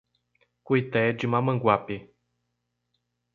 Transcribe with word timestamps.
Cuité 0.63 1.13
de 1.13 1.27
Mamanguape 1.27 2.09